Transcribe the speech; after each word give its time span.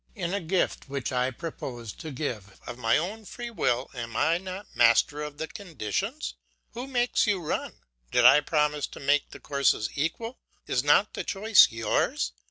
"In 0.15 0.33
a 0.33 0.41
gift 0.41 0.89
which 0.89 1.11
I 1.11 1.29
propose 1.29 1.93
to 1.93 2.09
give 2.09 2.59
of 2.65 2.79
my 2.79 2.97
own 2.97 3.23
free 3.23 3.51
will 3.51 3.91
am 3.93 4.13
not 4.13 4.47
I 4.65 4.65
master 4.73 5.21
of 5.21 5.37
the 5.37 5.47
conditions? 5.47 6.33
Who 6.73 6.87
makes 6.87 7.27
you 7.27 7.39
run? 7.39 7.81
Did 8.09 8.25
I 8.25 8.41
promise 8.41 8.87
to 8.87 8.99
make 8.99 9.29
the 9.29 9.39
courses 9.39 9.91
equal? 9.93 10.39
Is 10.65 10.83
not 10.83 11.13
the 11.13 11.23
choice 11.23 11.67
yours? 11.69 12.31